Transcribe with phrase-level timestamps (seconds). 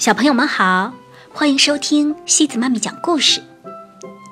[0.00, 0.94] 小朋友们好，
[1.30, 3.42] 欢迎收听西子妈咪讲故事。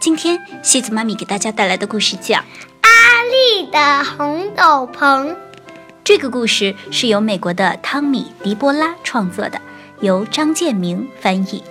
[0.00, 2.36] 今天西子妈咪给大家带来的故事叫
[2.80, 2.88] 《阿
[3.24, 5.26] 丽的红斗篷》。
[6.02, 9.60] 这个故事是由美国的汤米·迪波拉创作的，
[10.00, 11.62] 由张建明翻译。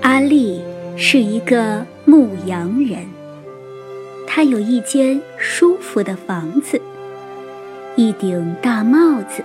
[0.00, 0.62] 阿丽
[0.96, 3.08] 是一个牧羊人，
[4.24, 6.80] 他有一间舒服的房子，
[7.96, 9.44] 一顶大帽子，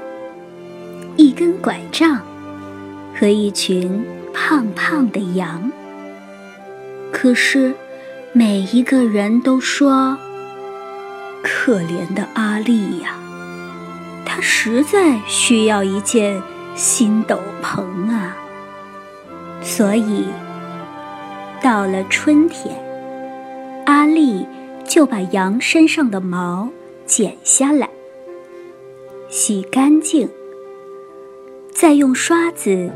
[1.17, 2.21] 一根拐杖。
[3.13, 5.71] 和一群胖胖的羊。
[7.11, 7.73] 可是，
[8.31, 10.17] 每一个人都说
[11.43, 13.17] ：“可怜的阿丽呀，
[14.25, 16.41] 她实在需要一件
[16.75, 18.35] 新斗篷啊。”
[19.61, 20.25] 所以，
[21.61, 22.75] 到了春天，
[23.85, 24.45] 阿丽
[24.85, 26.69] 就把羊身上的毛
[27.05, 27.89] 剪下来，
[29.29, 30.27] 洗干净。
[31.71, 32.91] 再用刷子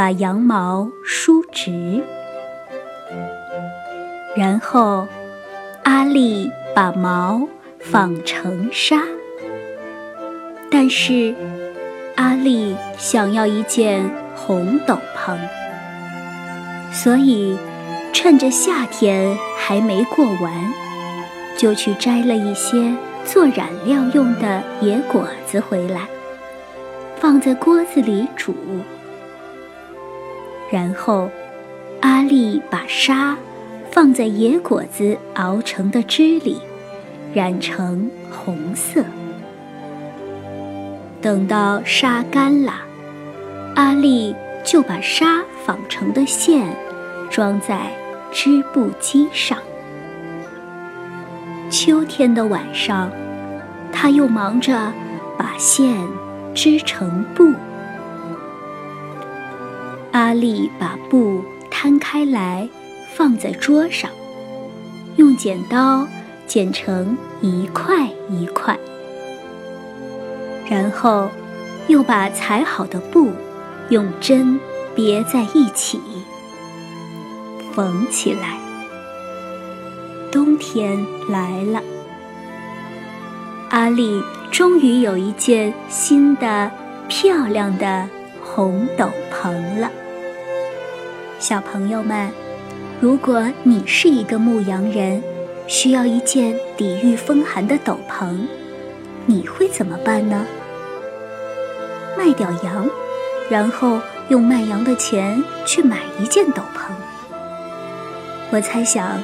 [0.00, 2.02] 把羊毛梳直，
[4.34, 5.06] 然后
[5.82, 7.46] 阿丽把毛
[7.80, 9.02] 纺成纱。
[10.70, 11.34] 但是
[12.16, 14.02] 阿丽想要一件
[14.34, 15.36] 红斗篷，
[16.90, 17.58] 所以
[18.10, 20.72] 趁着夏天还没过完，
[21.58, 22.90] 就去摘了一些
[23.26, 26.08] 做染料用的野果子回来。
[27.18, 28.54] 放在锅子里煮，
[30.70, 31.28] 然后
[32.00, 33.36] 阿丽把纱
[33.90, 36.60] 放在野果子熬成的汁里，
[37.34, 39.04] 染成红色。
[41.20, 42.74] 等到纱干了，
[43.74, 46.66] 阿丽就把纱纺成的线
[47.30, 47.90] 装在
[48.32, 49.58] 织布机上。
[51.68, 53.10] 秋天的晚上，
[53.92, 54.92] 她又忙着
[55.36, 55.96] 把线。
[56.52, 57.54] 织成布，
[60.12, 62.68] 阿丽把布摊开来，
[63.14, 64.10] 放在桌上，
[65.16, 66.06] 用剪刀
[66.46, 68.78] 剪成一块一块，
[70.68, 71.28] 然后
[71.86, 73.30] 又把裁好的布
[73.88, 74.58] 用针
[74.94, 76.00] 别在一起，
[77.72, 78.58] 缝起来。
[80.32, 81.80] 冬天来了，
[83.70, 84.22] 阿丽。
[84.50, 86.68] 终于有一件新的、
[87.08, 88.08] 漂亮的
[88.42, 89.88] 红斗篷了。
[91.40, 92.30] 小朋友们，
[93.00, 95.22] 如果你是一个牧羊人，
[95.66, 98.36] 需要一件抵御风寒的斗篷，
[99.24, 100.44] 你会怎么办呢？
[102.18, 102.86] 卖掉羊，
[103.48, 103.98] 然后
[104.28, 106.92] 用卖羊的钱去买一件斗篷。
[108.50, 109.18] 我猜想，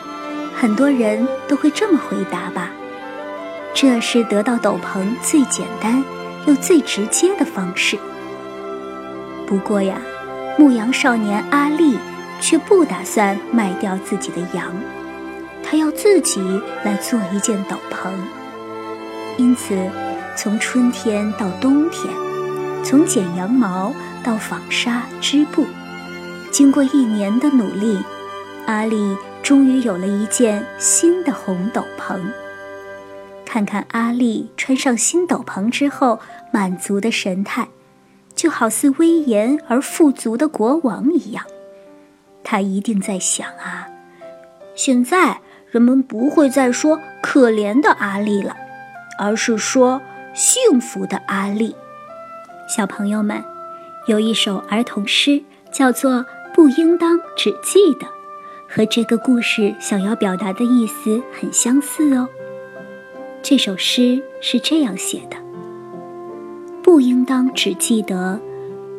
[0.55, 2.71] 很多人都会这么回答吧。
[3.75, 6.03] 这是得到斗篷最简单
[6.47, 7.99] 又最直接的方式。
[9.47, 10.01] 不过呀，
[10.59, 11.99] 牧羊少年阿力
[12.41, 14.73] 却不打算卖掉自己的羊，
[15.63, 16.41] 他要自己
[16.83, 18.11] 来做一件斗篷。
[19.37, 19.77] 因此，
[20.35, 22.13] 从春天到冬天，
[22.83, 23.93] 从剪羊毛
[24.25, 25.67] 到纺纱织布，
[26.51, 27.99] 经过一年的努力，
[28.67, 32.19] 阿力终于有了一件新的红斗篷。
[33.45, 36.19] 看看阿丽穿上新斗篷之后
[36.51, 37.69] 满足的神态，
[38.37, 41.45] 就好似威严而富足的国王一样。
[42.45, 43.89] 他一定在想啊，
[44.77, 48.57] 现在人们不会再说可怜的阿丽了，
[49.19, 50.01] 而是说
[50.33, 51.75] 幸福的阿丽。
[52.69, 53.43] 小朋友们，
[54.07, 55.43] 有一首儿童诗
[55.73, 56.13] 叫做
[56.55, 58.07] 《不应当只记得》，
[58.69, 62.29] 和这个故事想要表达的意思很相似哦。
[63.43, 65.37] 这首诗是这样写的：
[66.87, 68.41] 不应当只记得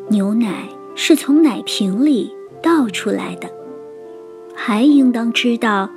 [0.09, 2.29] 牛奶是从奶瓶里
[2.61, 3.49] 倒出来的，
[4.53, 5.89] 还应当知道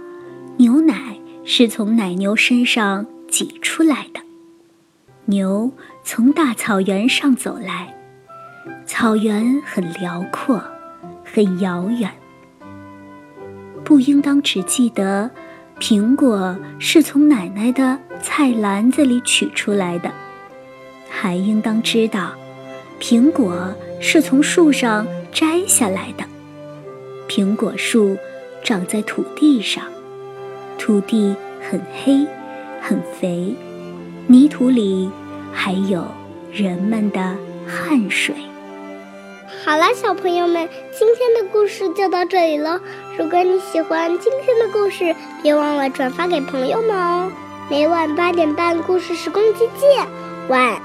[0.57, 4.21] 牛奶是从奶牛身上挤出来的。
[5.25, 5.73] 牛
[6.05, 7.93] 从大草原上走来，
[8.87, 10.63] 草原很辽阔，
[11.25, 12.09] 很遥远。
[13.83, 15.29] 不应当只记得。
[15.81, 20.13] 苹果是从奶奶的菜篮子里取出来的，
[21.23, 22.31] 还应当知道，
[22.99, 26.25] 苹果是从树上摘下来的。
[27.29, 28.17] 苹果树
[28.65, 29.85] 长在土地上，
[30.79, 32.27] 土地很黑，
[32.81, 33.55] 很肥，
[34.29, 35.11] 泥土里
[35.53, 36.03] 还有
[36.51, 37.37] 人们的
[37.67, 38.35] 汗水。
[39.63, 42.81] 好了，小朋友们，今天的故事就到这里了。
[43.19, 47.31] 如果你喜欢今天的故事，别忘了转发给朋友们哦。
[47.69, 50.07] 每晚八点半，故事时光机见，
[50.49, 50.81] 晚。